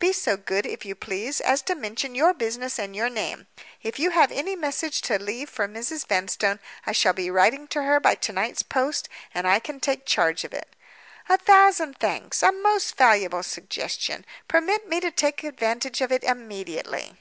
"Be 0.00 0.12
so 0.12 0.36
good, 0.36 0.66
if 0.66 0.84
you 0.84 0.96
please, 0.96 1.40
as 1.40 1.62
to 1.62 1.76
mention 1.76 2.16
your 2.16 2.34
business 2.34 2.80
and 2.80 2.96
your 2.96 3.08
name. 3.08 3.46
If 3.80 4.00
you 4.00 4.10
have 4.10 4.32
any 4.32 4.56
message 4.56 5.00
to 5.02 5.22
leave 5.22 5.48
for 5.48 5.68
Mrs. 5.68 6.04
Vanstone, 6.04 6.58
I 6.84 6.90
shall 6.90 7.12
be 7.12 7.30
writing 7.30 7.68
to 7.68 7.84
her 7.84 8.00
by 8.00 8.16
to 8.16 8.32
night's 8.32 8.64
post, 8.64 9.08
and 9.32 9.46
I 9.46 9.60
can 9.60 9.78
take 9.78 10.04
charge 10.04 10.42
of 10.42 10.52
it." 10.52 10.74
"A 11.28 11.38
thousand 11.38 11.98
thanks! 12.00 12.42
A 12.42 12.50
most 12.50 12.96
valuable 12.96 13.44
suggestion. 13.44 14.26
Permit 14.48 14.88
me 14.88 14.98
to 14.98 15.12
take 15.12 15.44
advantage 15.44 16.00
of 16.00 16.10
it 16.10 16.24
immediately." 16.24 17.16